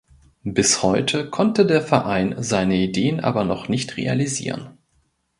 Bis 0.41 0.81
heute 0.81 1.29
konnte 1.29 1.63
der 1.63 1.79
Verein 1.79 2.33
seine 2.41 2.75
Ideen 2.75 3.19
aber 3.19 3.43
noch 3.43 3.69
nicht 3.69 3.97
realisieren. 3.97 4.79